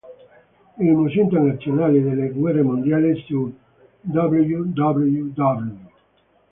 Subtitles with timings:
[0.79, 3.55] Il Museo internazionale delle guerre mondiali su
[3.99, 5.77] www.